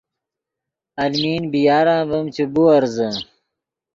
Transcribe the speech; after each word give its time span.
المین 1.03 1.43
بی 1.51 1.59
یار 1.67 1.87
ام 1.95 2.05
ڤیم 2.11 2.25
چے 2.35 2.43
بیورزے 2.53 3.09